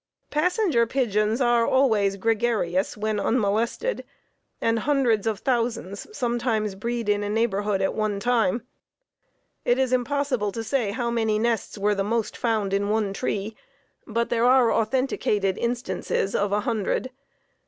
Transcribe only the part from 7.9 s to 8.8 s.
one time.